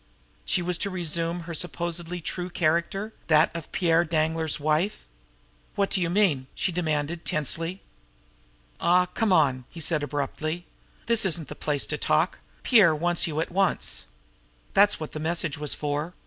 She 0.45 0.63
was 0.63 0.79
to 0.79 0.89
resume 0.89 1.41
her 1.41 1.53
supposedly 1.53 2.21
true 2.21 2.49
character 2.49 3.13
that 3.27 3.55
of 3.55 3.71
Pierre 3.71 4.03
Danglar's 4.03 4.59
wife! 4.59 5.07
"What 5.75 5.91
do 5.91 6.01
you 6.01 6.09
mean?" 6.09 6.47
she 6.55 6.71
demanded 6.71 7.23
tensely. 7.23 7.83
"Aw, 8.79 9.05
come 9.05 9.31
on!" 9.31 9.65
he 9.69 9.79
said 9.79 10.01
abruptly. 10.01 10.65
"This 11.05 11.23
isn't 11.23 11.49
the 11.49 11.55
place 11.55 11.85
to 11.85 11.99
talk. 11.99 12.39
Pierre 12.63 12.95
wants 12.95 13.27
you 13.27 13.39
at 13.41 13.51
once. 13.51 14.05
That's 14.73 14.99
what 14.99 15.11
the 15.11 15.19
message 15.19 15.59
was 15.59 15.75
for. 15.75 16.15